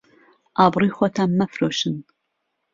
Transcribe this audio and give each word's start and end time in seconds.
ئابڕووی 0.57 0.95
خۆتان 0.97 1.29
مەفرۆشن 1.39 1.95